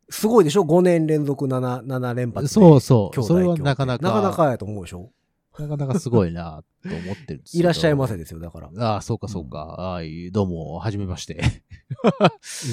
[0.10, 2.48] すごいでしょ ?5 年連続 7, 7連発で。
[2.48, 5.12] そうそうそれはなかなかなかなかやと思うでしょ？
[5.60, 8.70] なかなかすごいなと思ってるんですいらっしゃいませですよ、だから。
[8.78, 9.66] ああ、そうかそうか。
[9.66, 11.42] はい、どうも、はじめまして。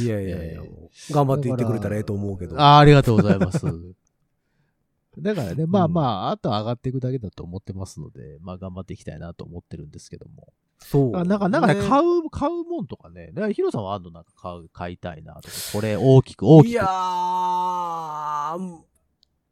[0.01, 0.71] いやいやいや、え
[1.11, 2.61] 頑張って言ってくれたらええと思うけど。
[2.61, 3.67] ああ、ありがとうございます。
[5.19, 10.53] だからね、まあうんまあ、あとは上がっていくだけだと思ってますので、まあ頑張っていきたいなと思ってるんですけども。
[10.79, 11.17] そう。
[11.17, 13.29] あなんか、なんかね、買う、買うもんとかね。
[13.33, 16.71] だからヒロさんはあんのなんか買う、買いたいなとか、これ大きく大きく。
[16.71, 18.81] いやー、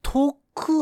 [0.02, 0.38] 特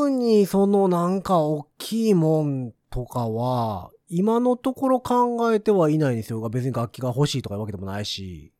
[0.09, 6.47] にそのなんか大きいもんとかは、今のところ考えてはいないんですよ。
[6.49, 8.53] 別に楽器が欲しいとかいうわけでもないし。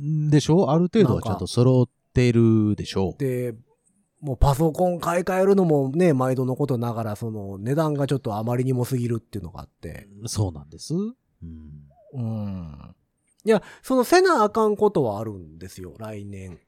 [0.00, 0.70] んでしょ？
[0.70, 3.18] ある程度はちゃんと揃ってるでしょう。
[3.18, 3.54] で、
[4.20, 10.08] もうパソコン買い替えるのもね、毎度のことながら、その値段がちょっとあまりにも過ぎるっていうのがあって。
[10.26, 10.94] そうなんです。
[10.94, 11.12] うん。
[12.14, 12.94] うん。
[13.44, 16.60] いや、そのせなあかんことはあるんですよ、来年。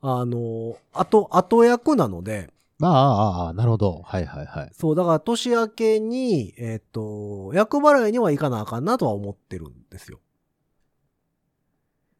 [0.00, 4.02] あの、あと、後役なので、まあ、ああ、ああ、なるほど。
[4.04, 4.70] はいはいはい。
[4.72, 10.20] そう、だから年明けに、えっ、と、役払いには行かなあかんなとは思ってるんですよ。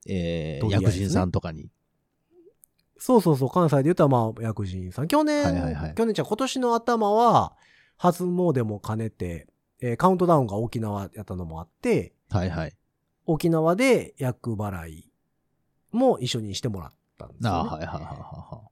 [0.09, 1.71] えー、とりあえずね薬人さんとかに。
[2.99, 5.09] そうそうそう、関西で言ったらまあ、薬人さん。
[5.09, 7.57] 去年、はいはいはい去年じゃ今年の頭は、
[7.97, 9.47] 初詣も兼ねて、
[9.81, 12.73] えーカウントダウンが沖縄やったのもあって、はいはい。
[13.27, 15.13] 沖縄で役払い
[15.93, 17.57] も一緒にしてもらったんですよ、ね。
[17.59, 18.63] ああ、はいはいはいはいは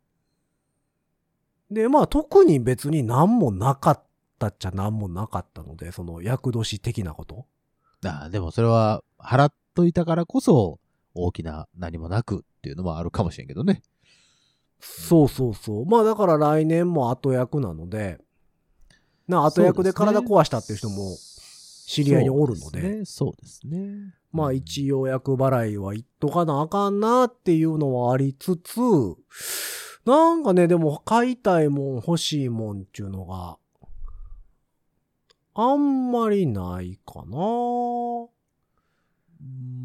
[1.70, 1.74] い。
[1.74, 4.04] で、まあ特に別に何もなかっ
[4.38, 7.46] たっちゃ何もなかったので、その役年的なこと。
[8.04, 10.78] ああ、でもそれは払っといたからこそ、
[11.14, 13.82] 大きな何もなくっていうのもあるかもしれんけどね。
[14.80, 15.86] そうそうそう。
[15.86, 18.18] まあだから来年も後役なので、
[19.26, 21.16] な後役で体壊したっていう人も、
[21.86, 24.12] 知り合いにおるのでそうですね。
[24.36, 28.78] まあ一応役払いは言っとかなあかんなっていうのはありつつ、
[30.04, 33.56] なんかね、でも買いたいもん欲しいもんっていうのが、
[35.54, 37.38] あんまりないかな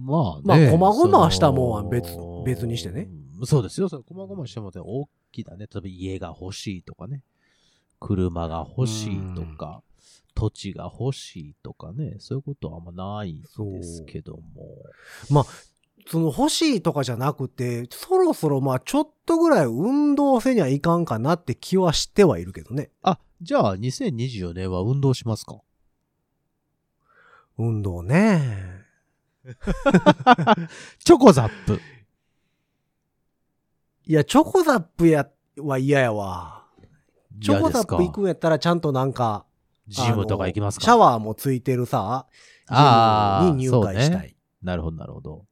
[0.05, 0.77] まあね。
[0.77, 2.11] まあ細々したそのもんは別
[2.45, 3.09] 別にしてね。
[3.45, 3.87] そうですよ。
[3.87, 7.23] それ細々してもね、大きなね、例えば家が欲しいとかね、
[8.01, 9.81] 車が欲しいとか、
[10.41, 15.45] 土地が欲しいとかね、そういうことはあんまないんですけども。
[16.08, 22.89] その欲しいとかじゃなくて、そろそろまあちょっとぐらい運動せにはいかんかなって気はしてはいるけどね。
[23.04, 25.62] あ、じゃあ2024年は運動しますか？
[27.60, 28.82] 運動ね。
[31.06, 31.80] チョコザップ。
[34.08, 36.65] いや、チョコザップや、は嫌やわ。
[37.43, 39.45] チョコザップ行くんやったらちゃんとなんか、
[39.91, 40.86] ジムとか行きますか？
[40.86, 42.27] シャワーもついてるさ、
[42.67, 44.27] ジああ、ムに入会したい。
[44.27, 44.36] ね。
[44.63, 45.45] なるほど、なるほど。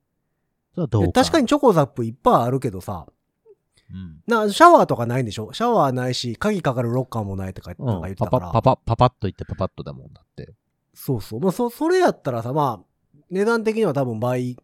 [0.74, 1.24] それはどうか。
[1.24, 3.08] 確かにチョコザップいっぱいあるけどさ、
[3.92, 4.22] うん。
[4.28, 5.52] な、シャワーとかないんでしょ？
[5.54, 8.52] シャワーないし、鍵かかるロッカーもないとか言ってたから。
[8.52, 10.54] パパ、パパ、パパッと言ってパパッとだもんだって。
[10.94, 11.40] そうそう。
[11.40, 14.58] まあ、そ、それやったらさ、まあ、値段的には多分倍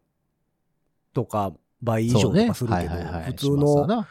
[1.12, 2.90] とか、倍以上とかするけど、
[3.24, 4.08] 普通しますわの、な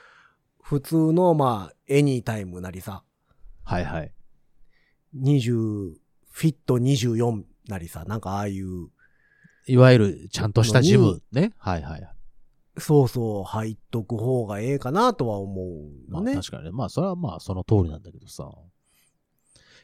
[0.62, 3.04] 普通の、まあ、エニータイムなりさ、
[3.64, 4.12] はいはい。
[5.22, 5.94] 20、
[6.32, 8.90] フィット24なりさ、なんかああいう、
[9.68, 11.54] いわゆる、ちゃんとしたジムね？
[11.58, 12.10] はいはい。
[12.78, 16.36] そうそう、入っとく方がええかなとは思うまあのね。
[16.36, 16.72] 確かにね。
[16.72, 18.52] まあそれはまあその通りなんだけどさ。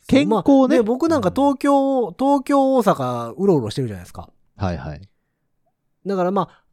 [0.07, 4.29] 健康ねまあ僕なんか東京、東京、大阪、うろうろしてるじゃないですか。
[4.57, 5.01] はいはい。
[6.05, 6.63] だからまあ、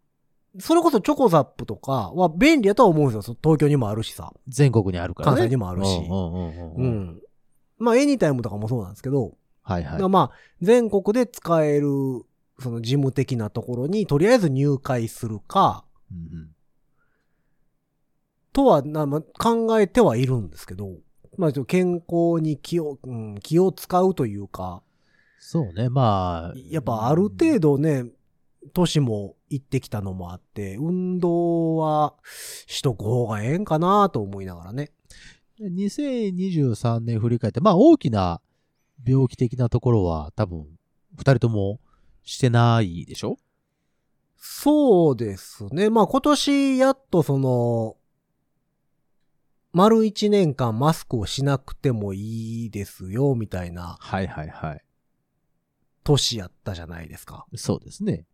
[0.59, 3.37] それこそチョコザップとかは便利やとは思うんですよ。
[3.43, 4.33] 東京にもあるしさ。
[4.49, 5.37] 全国にあるからね。
[5.37, 7.23] 関西にもあるしうんうんうんうんううん。
[7.81, 7.85] ん。
[7.85, 10.09] まあ、エニタイムとかもそうなんですけど、はいはい。
[10.09, 11.89] まあ、全国で使える、
[12.61, 16.51] その事務的なところに、とりあえず入会するか、うんうん
[18.59, 20.97] とはな、まあ、考えてはいるんですけど、
[21.37, 24.83] まあ、ちょっと健康に気を、うん、気を使うというか、
[25.39, 25.89] そうね。
[25.89, 26.59] まあ。
[26.69, 28.07] やっぱある程度ね、
[28.73, 32.15] 年も行ってきたのもあって、運動は
[32.67, 34.91] しとく方がええんかなと思いながらね。
[35.61, 38.41] 2023年振り返って、まあ大きな
[39.05, 40.67] 病気的なところは多分、
[41.17, 41.81] 二人とも
[42.23, 43.39] してないでしょ？
[44.37, 45.91] そうですね。
[45.91, 47.97] まあ今年やっとその、
[49.73, 54.85] 丸一年間マスクをしなくてもいいですよ、みたいなはいはいはい。
[56.05, 57.47] 年やったじゃないですか。
[57.55, 58.27] そうですね。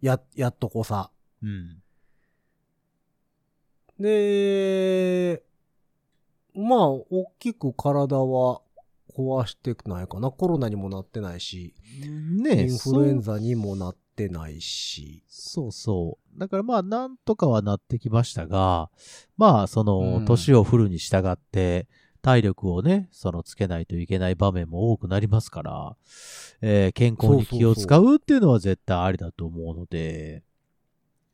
[0.00, 1.10] や、やっとこさ。
[1.42, 1.82] うん。
[3.98, 5.42] で、
[6.54, 8.60] まあ、大きく体は
[9.16, 10.30] 壊してないかな。
[10.30, 11.74] コロナにもなってないし、
[12.42, 15.24] ねインフルエンザにもなってないし。
[15.28, 16.38] そうそう。
[16.38, 18.90] だからまあ、なんとかはなってきましたが、
[19.36, 21.88] まあ、そうの、ん年を振るに従って、
[22.22, 25.96] 体力をね、その、つけないといけない場面も多くなりますから、
[26.60, 30.42] えー健康に気を使うっていうのは絶対ありだと思うので、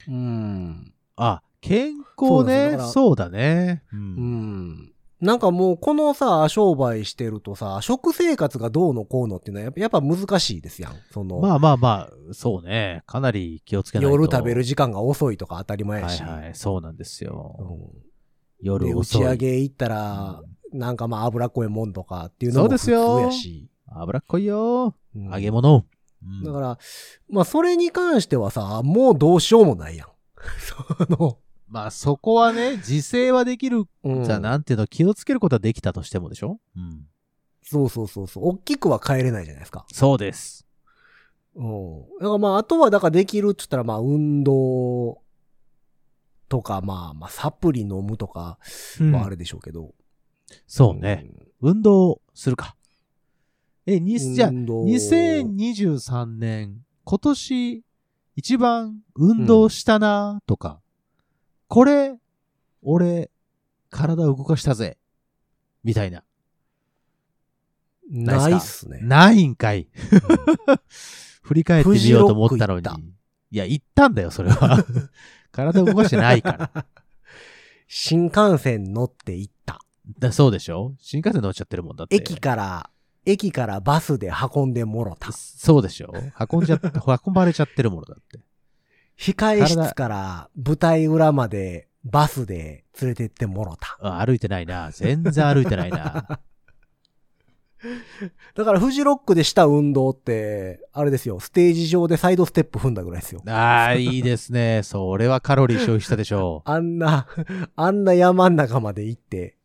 [0.09, 0.95] うん。
[1.17, 3.83] あ、健康ね、そうだね。
[3.93, 3.97] う。
[3.97, 4.93] うんん。
[5.21, 10.97] なんかもう、このさ、商売してるとさ、食生活がどうのこうのっていうのはやっぱ難しいですやん。
[11.11, 13.03] その、まあまあまあ、そうね。
[13.07, 14.11] かなり気をつけないと。
[14.11, 16.23] 夜食べる時間が遅いとか当たり前やし。
[16.23, 17.57] はいはい、そうなんですよ。
[17.59, 18.07] うん
[18.63, 19.23] で、夜遅い。
[19.23, 23.69] 打ち上げ行ったら、なんかまあ脂っこいもんとかっていうのそうも普通ですよやし。
[23.89, 24.95] 脂っこいよ。
[25.15, 25.85] うん揚げ物。
[26.23, 26.79] うんだから、
[27.31, 30.09] まあそれに関してはさ、もうどうしようもないやん。
[30.59, 33.85] その、まあそこはね、自制はできる。
[34.05, 36.61] うんじゃあなんていうの、気をつけることはできたとしてもでしょ？
[36.77, 37.07] うん。
[37.63, 38.49] そうそうそうそう。
[38.51, 39.85] 大きくは変えれないじゃないですか。
[39.93, 40.65] そうです。
[41.57, 42.01] うん。
[42.21, 45.19] だからまあ、あとはだからできるって言ったらまあ、運動
[46.49, 48.59] とか、まあまあ、サプリ飲むとか
[49.01, 49.95] はあれでしょうけど。
[50.69, 51.29] そうね。
[51.61, 52.77] 運動するか。
[53.87, 54.35] え、に、うん。
[54.35, 57.83] じゃあ、運動2023年、今年
[58.37, 60.81] 一番運動したなとか、
[61.69, 62.17] これ、
[62.83, 63.31] 俺、
[63.91, 64.99] 体動かしたぜ。
[65.83, 66.25] みたいな。
[68.09, 69.01] ないっすね。
[69.03, 69.89] ないんかい。
[71.43, 72.87] 振り返ってみようと思ったのに。
[73.51, 74.85] いや、行ったんだよ、それは。
[75.53, 76.87] 体動かしてないから。
[77.89, 79.81] 新幹線乗って行った。
[80.19, 80.95] だそうでしょ？
[81.01, 82.17] 新幹線乗っちゃってるもんだって。
[82.17, 82.91] 駅から、
[83.25, 85.33] 駅からバスで運んでもろた。
[85.33, 86.13] そうでしょ？
[86.53, 86.81] 運んじゃっ、
[87.27, 88.41] 運ばれちゃってるものだって。
[89.19, 93.99] 控え室から舞台裏までバスで連れてってもろた。
[94.01, 94.91] あ歩いてないな。
[94.93, 96.41] 全然歩いてないな。
[98.55, 103.43] だからフジロックでした運動って、あれですよ、ステージ上でサイドステップ踏んだぐらいですよ。
[103.47, 104.81] ああ、いいですね。
[104.83, 106.71] それはカロリー消費したでしょう。
[106.71, 107.27] あんな、
[107.77, 109.57] あんな山ん中まで行って。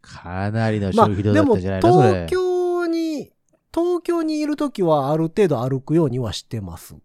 [0.00, 2.30] かなりのまあ、消費量でもだったんじゃないの、それ東。
[2.30, 3.30] 京に、
[3.72, 6.96] 東京にいるときはある程度歩くようにはしてます。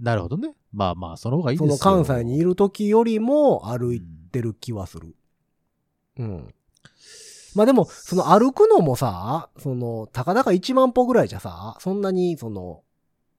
[0.00, 0.54] なるほどね。
[0.72, 1.94] まあまあ、その方がいいですそよ。
[1.94, 5.14] の関西にいるときよりも歩いてる気はする。
[6.18, 6.54] うん。
[7.54, 12.82] まあでも、その歩くのもさ、その、たかだか1万歩ぐらいじゃさ、そんなにその、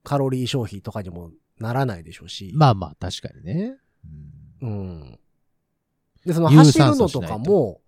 [0.03, 2.51] カロリー消費とかにもならないでしょうし。
[2.55, 3.77] まあまあ、確かにね。
[4.61, 5.19] うんうん。
[6.25, 7.81] で、その有走るのとかも、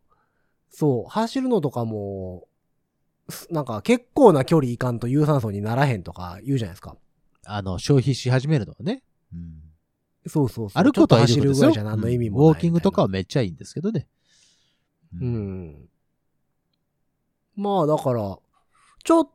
[0.69, 2.47] そう、走るのとかも、
[3.29, 6.95] すなんか結構な距離いかんと有酸素にならへんとか言うじゃないですか。
[7.45, 9.04] あの、消費し始めるのはね。
[9.34, 9.62] うん。
[10.27, 10.84] そうそうそう。
[10.84, 11.21] 歩くことは。
[11.21, 14.08] 走るぐらいじゃ何の意味もないうんウォーキングとかはめっちゃいいんですけどね。
[15.19, 15.25] う。
[15.25, 15.89] ん。
[17.56, 18.38] まあだから、
[19.04, 19.30] ちょっ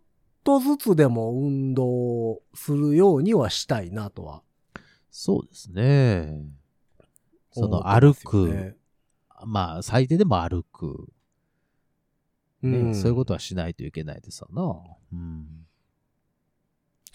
[0.45, 4.42] とずつでも運動するようにはしたいなとは
[5.11, 6.45] そうですね。
[7.51, 8.77] その歩く、ね。
[9.45, 11.09] まあ、最低でも歩く、
[12.62, 14.79] ねうんそういうことはしないといけないですわな。
[15.12, 15.65] うん。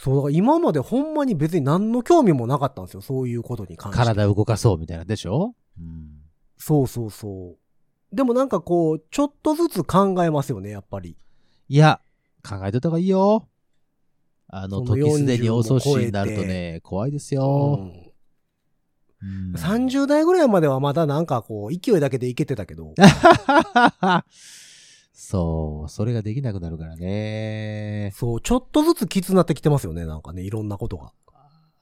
[0.04, 3.02] そう、だから今までほんまに別に何の興味もなかったんですよ。
[3.02, 4.04] そういうことに関して。
[4.04, 5.54] 体を動かそうみたいなでしょ？
[5.80, 6.10] うん。
[6.58, 7.56] そうそうそ
[8.12, 8.16] う。
[8.16, 11.16] でもなんかこう、ちょっとずつ考えますよね、やっぱり。
[11.70, 12.02] いや、
[12.44, 13.48] 考えといた方がいいよ。
[14.48, 17.78] あの、時すでに40遅しになるとね、怖いですうよ。
[17.78, 18.12] ん
[19.24, 22.96] うん30代ぐらいまではまだなんかこう、勢いだけでいけてたけど。
[25.24, 28.12] そう、それができなくなるからね。
[28.16, 31.14] そう、ちょっとずつきつなってきてますよね、なんかね、いろんなことが。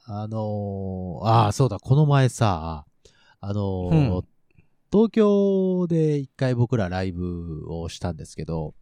[0.03, 2.85] あのーああ、そうだ、この前さ、
[3.39, 4.25] あのーうん
[4.91, 8.73] 東京で一回僕らライブをしたんですけど、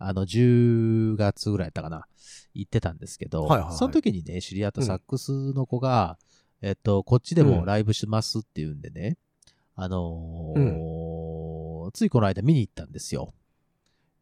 [0.00, 2.06] あの、10月ぐらいやったかな、
[2.52, 6.18] 行ってたんですけど、はいはいはいその時にね、知り合ったサックスの子が、
[6.62, 9.16] えっと、こっちでもライブしますっていうんでね、
[9.76, 13.32] あのーついこの間見に行ったんですよ。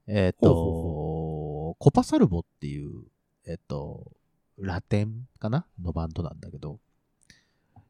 [0.06, 1.76] えっと、ほう。
[1.78, 3.04] コパサルボっていう、
[3.46, 4.10] えっと、
[4.58, 6.78] ラテンかなのバンドなんだけど、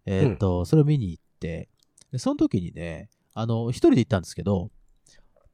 [0.06, 1.68] えっと、それを見に行って、
[2.12, 4.70] でその時にね、あの、一人で行ったんですけど、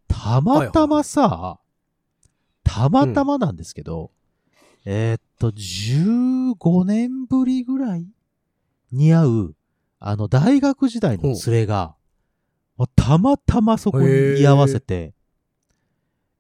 [0.09, 1.59] たまたまさ、
[2.65, 4.11] たまたまなんですけど、
[4.85, 8.07] えーっと、15年ぶりぐらい
[8.93, 9.55] に会う、
[9.99, 11.97] あの、大学時代の連れが、
[12.77, 15.15] またまたまそこに居合わせて、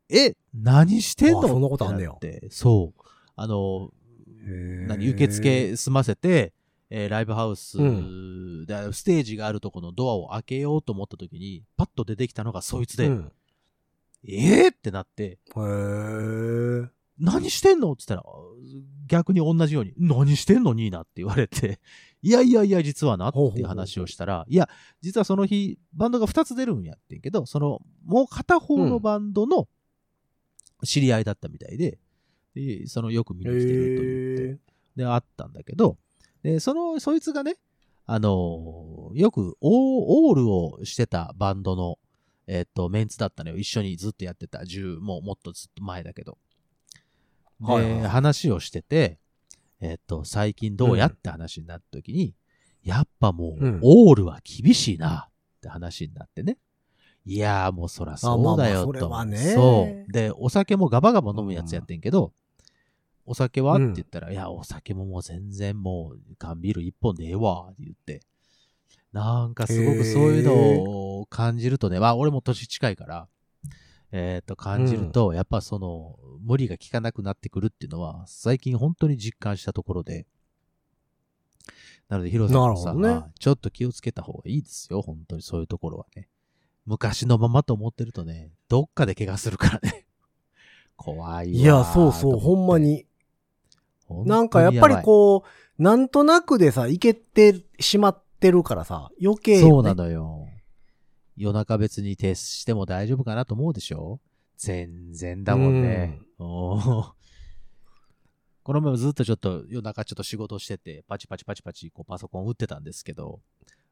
[0.08, 1.44] え、何してんの？
[1.44, 2.12] あそんなことあんねや。
[2.12, 3.02] ってなってそう。
[3.34, 3.90] あの、
[4.86, 6.52] 何受付済ませて、
[6.88, 13.32] えーライブハウスうで、ステージがあるとこのドアを開けようと思った時に、パッと出てきたのがそいつで、うん。
[14.28, 16.88] えーってなって、へー。
[17.18, 17.92] 何してんの？
[17.92, 18.32] って言ったら、
[19.06, 20.74] 逆に同じように、何してんの？
[20.74, 21.80] ニーナって言われて、
[22.22, 24.68] いやいやいや、実はなっていう話をしたら、いや、
[25.00, 29.66] 実はその日、バンドが2つ出るんやってんけど、その、もう片方のバンドの
[30.84, 31.98] 知り合いだったみたいで、
[32.54, 34.60] でそのよく見に来てると言って、
[34.96, 35.98] で、あったんだけど、
[36.42, 37.56] で、その、そいつがね、
[38.06, 41.98] あのよくオー、ルをしてたバンドの、
[42.46, 43.56] えっ、と、メンツだったのよ。
[43.56, 44.60] 一緒にずっとやってた。
[44.60, 46.38] 10、もうもっとずっと前だけど。
[47.60, 49.18] で、はいはい話をしてて、
[49.80, 52.34] えっ、と、最近どうやって話になった時に、
[52.84, 56.58] やっぱもう、うんオールは厳しいなって話になってね。
[57.26, 59.06] いやーもうそらそうだよと。
[59.06, 60.12] あまあまあそそう。
[60.12, 62.32] で、お酒もガバガバ飲むやつやってんけど、
[63.26, 68.20] お酒は、うんって言ったら、いや、お酒ももう全然もう、缶ビール一本でええわ、って言って。
[69.12, 73.28] なんかすごくそういうのを感じるとね、まあ俺も年近いから、
[74.12, 80.26] えっ、と、感じると、やっぱその、無理が効かなくなってくるっていうのは、最近本当に実感したところで、
[82.08, 86.28] なので、ヒロさんもさ、なるほどねまあちょっと気をつけた方がいいですよ、本当にそういうところはね。
[86.86, 90.06] 昔のままと思ってるとね、どっかで怪我するからね。
[90.96, 91.52] 怖いわ。
[91.52, 92.78] いや、そうそう、ほんま。
[92.78, 93.06] に。
[94.08, 95.44] なんかやっぱりう、こ
[95.78, 100.46] う、なんとなくでさ、いけてしまってるからさ、余計、ね、そうなのよ。
[101.36, 104.20] 夜中別に徹しても大丈夫かなと思うでしょ
[104.56, 106.18] 全然だもんね。
[106.38, 107.12] おー
[108.62, 113.40] この前もずっとちょっと夜中ちょっと仕事してて、パチパチパチパチこうパソコン打ってたんですけど、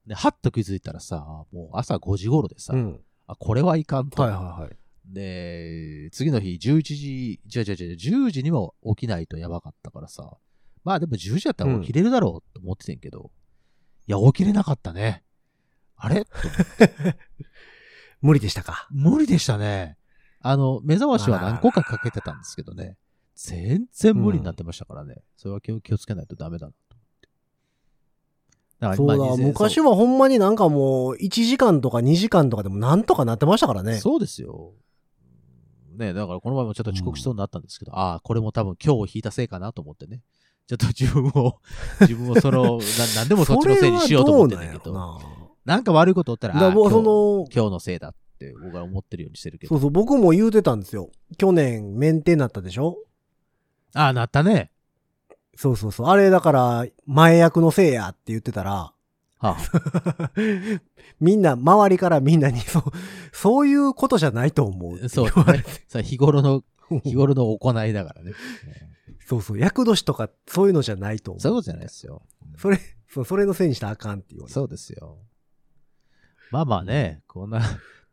[0.06, 3.00] で、はっと気づいたらさ、もう朝5時頃でさ、うん。
[3.26, 4.22] あ、これはいかんと。
[4.22, 4.76] はいはいはい。
[5.06, 10.36] で、次の日11時、違う違う違う、10時には起きないとやばかったからさ。
[10.82, 13.30] まあでも10時やったら起きれるだろうと思っててんけど、
[14.06, 15.22] いや、起きれなかったね。
[15.96, 16.24] あれ？
[16.24, 16.30] と
[18.20, 18.88] 無理でしたか？
[18.90, 19.96] 無理でしたね。
[20.40, 22.98] あの、目覚ましは何個かかけてたんですけどね。
[23.34, 25.16] 全然無理になってましたからね。
[25.36, 26.72] それは気を気をつけないとダメだな。
[28.96, 33.98] そうだ、まあ昔はほんまになんかもう、1時間とか2時間とかでもなんとかなってましたからね。
[33.98, 34.72] そうですよ。
[35.96, 40.22] ねだからこの前もちょっと遅刻しそうになったんですけど、ああ、これも多分今日引いたせいかなと思ってね。
[40.66, 41.60] ちょっと自分を、
[42.00, 45.20] 自分をその、ななんでもそっちのせいにしようと思ってんだけど、
[45.64, 46.60] なんか悪いことおったら、な。
[46.62, 49.74] だもうその、今日のせいだって僕は思ってるようにしてるけど。
[49.74, 51.10] そうそう、僕も言うてたんですよ。
[51.36, 52.96] 去年、メンテになったでしょ？
[53.94, 54.70] ああ、なったね。
[55.56, 56.06] そうそうそう。
[56.08, 58.92] あれだから、前役のせいやって言ってたら、
[59.38, 59.56] は
[61.20, 62.82] みんな、周りからみんなに、そう、
[63.32, 65.52] そういうことじゃないと思うそう。
[65.52, 65.64] ね。
[65.88, 66.62] さ日頃の、
[67.02, 68.32] 日頃の行いだからね。
[69.26, 71.40] そうそう、厄年とかそういうのじゃないと思う。
[71.40, 72.22] そうじゃないですよ。
[72.58, 72.78] それ、
[73.08, 74.48] そうそれのせいにしたらあかんっていうね。
[74.48, 75.18] そうですよ。
[76.50, 77.60] まあまあね、こんな、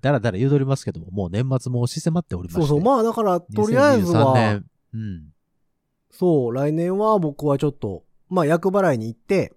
[0.01, 2.59] だらだら言うとりますけども、もう年末も押し迫っておりまして。
[2.61, 2.81] そうそう。
[2.81, 5.30] まあだから、とりあえず2023は年、うん。
[6.11, 9.53] そう、来年は僕はちょっと、まあ厄払いに行って、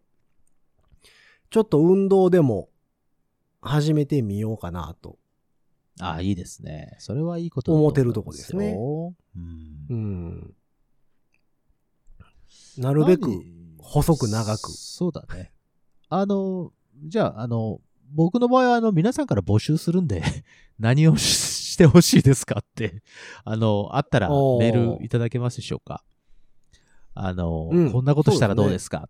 [1.51, 2.69] ちょっと運動でも
[3.61, 5.19] 始めてみようかなと。
[6.01, 6.97] ああ、いいですね。
[6.99, 9.95] それはいいことだ思ってるとこですねうんう。
[9.95, 10.55] ん。
[12.79, 13.45] なるべく何？
[13.79, 14.73] 細く長く。
[14.73, 15.53] そうだね。
[16.09, 16.73] あの、
[17.05, 17.81] じゃあ、あの、
[18.13, 20.23] 僕の場合は、あの、皆さんから募集するんで、
[20.79, 23.03] 何をししてほしいですかって、
[23.45, 26.05] あの、あったらメールいただけますでしょうか？
[27.15, 29.09] あの、うんこんなことしたらどうですか？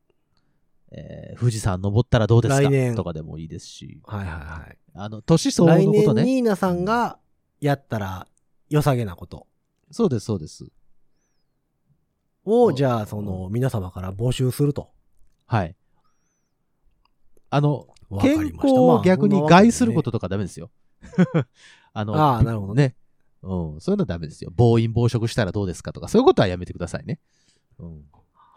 [0.92, 2.60] えー富士山登ったらどうですか？
[2.60, 4.78] 来年とかでもいいですし、はいはいはい。
[4.94, 6.24] あの、年相応のことね。
[6.24, 7.18] ニーナさんが
[7.60, 8.28] やったら
[8.68, 9.46] 良さげなこと
[9.90, 10.68] そうです、そうです。
[12.44, 14.90] を、うんじゃあ、その、皆様から募集すると。
[15.46, 15.74] はい。
[17.50, 19.96] あの、わかり健康ましたを逆に害するこ。
[19.96, 20.70] まととかダメですよ。
[21.92, 22.96] あの、ああなるほどね。
[23.42, 24.50] うん、そういうのダメですよ。
[24.54, 27.20] 暴飲暴食したらどうですかとか、そういうことはやめてくださいね。
[27.78, 28.04] うん。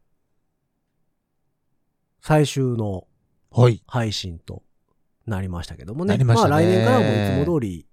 [2.21, 3.07] 最終の
[3.51, 3.83] はい。
[3.87, 4.63] 配信と
[5.25, 6.09] なりましたけどもね。
[6.09, 7.87] なりましたねあ来年からもいつも通り、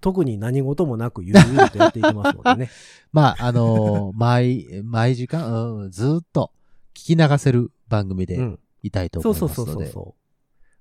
[0.00, 2.70] 特に何事もなくゆるゆるとやっていきますのでね。
[3.12, 6.52] まあ、あのー 毎、毎時間、うん、ずーっと
[6.94, 8.60] 聞き流せる番組でうん。
[8.82, 9.54] いたいと思いますので。
[9.54, 10.16] そうそうそうそ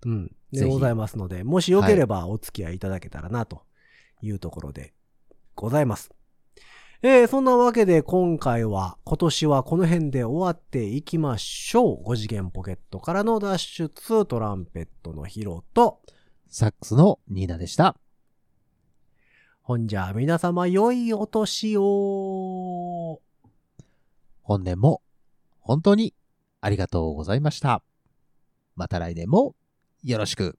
[0.06, 0.10] う。
[0.10, 0.36] うん。
[0.52, 3.62] でございますので、もしよければお付き合いいただけたらな、と
[4.22, 4.94] いうところで
[5.56, 6.12] ございます。
[7.06, 12.04] えー、そんなわけで今回は、今年はこの辺で終わっていきましょう。
[12.06, 15.99] 5次元ポケットからの脱出、トランペットのヒロと、
[16.47, 17.97] サックスのニーナでした。
[19.64, 23.20] ほんじゃ皆様良いお年を。
[24.41, 25.01] 本年も
[25.60, 26.14] 本当に
[26.62, 27.84] ありがとうございました。
[28.78, 29.56] また来年も
[30.06, 30.58] よろしく。